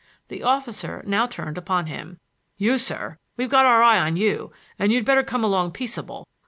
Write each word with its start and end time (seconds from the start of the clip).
The 0.29 0.41
officer 0.41 1.03
now 1.05 1.27
turned 1.27 1.59
upon 1.59 1.85
him. 1.85 2.19
"You, 2.57 2.79
sir,—we've 2.79 3.51
got 3.51 3.67
our 3.67 3.83
eye 3.83 3.99
on 3.99 4.17
you, 4.17 4.51
and 4.79 4.91
you'd 4.91 5.05
better 5.05 5.21
come 5.21 5.43
along 5.43 5.73
peaceable. 5.73 6.27